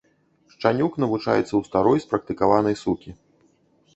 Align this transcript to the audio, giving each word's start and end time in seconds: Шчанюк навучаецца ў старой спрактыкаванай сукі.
Шчанюк 0.53 0.93
навучаецца 1.03 1.43
ў 1.43 1.61
старой 1.69 2.01
спрактыкаванай 2.05 2.75
сукі. 2.83 3.09